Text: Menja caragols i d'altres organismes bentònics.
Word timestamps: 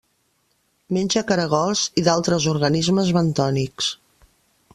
Menja 0.97 1.23
caragols 1.31 1.83
i 2.03 2.07
d'altres 2.09 2.49
organismes 2.57 3.13
bentònics. 3.19 3.93